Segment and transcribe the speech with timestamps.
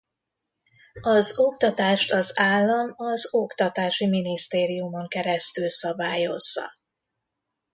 [1.01, 6.69] Az oktatást az állam az Oktatási Minisztériumon keresztül szabályozza.